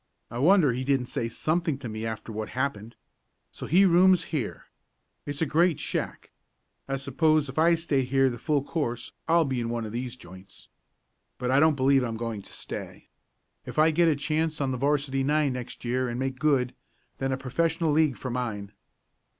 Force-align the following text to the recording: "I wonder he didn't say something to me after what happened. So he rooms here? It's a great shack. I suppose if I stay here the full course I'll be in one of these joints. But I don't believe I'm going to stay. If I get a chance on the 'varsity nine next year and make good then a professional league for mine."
"I 0.31 0.39
wonder 0.39 0.73
he 0.73 0.83
didn't 0.83 1.05
say 1.05 1.29
something 1.29 1.77
to 1.77 1.87
me 1.87 2.07
after 2.07 2.31
what 2.31 2.49
happened. 2.49 2.95
So 3.51 3.67
he 3.67 3.85
rooms 3.85 4.23
here? 4.33 4.65
It's 5.27 5.43
a 5.43 5.45
great 5.45 5.79
shack. 5.79 6.31
I 6.87 6.97
suppose 6.97 7.47
if 7.49 7.59
I 7.59 7.75
stay 7.75 8.01
here 8.03 8.27
the 8.27 8.39
full 8.39 8.63
course 8.63 9.11
I'll 9.27 9.45
be 9.45 9.61
in 9.61 9.69
one 9.69 9.85
of 9.85 9.91
these 9.91 10.15
joints. 10.15 10.69
But 11.37 11.51
I 11.51 11.59
don't 11.59 11.75
believe 11.75 12.01
I'm 12.01 12.17
going 12.17 12.41
to 12.41 12.51
stay. 12.51 13.09
If 13.63 13.77
I 13.77 13.91
get 13.91 14.07
a 14.07 14.15
chance 14.15 14.59
on 14.59 14.71
the 14.71 14.77
'varsity 14.79 15.23
nine 15.23 15.53
next 15.53 15.85
year 15.85 16.09
and 16.09 16.17
make 16.19 16.39
good 16.39 16.73
then 17.19 17.31
a 17.31 17.37
professional 17.37 17.91
league 17.91 18.17
for 18.17 18.31
mine." 18.31 18.71